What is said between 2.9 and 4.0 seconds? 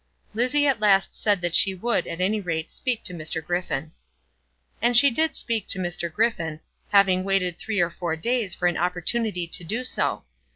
to Sir Griffin.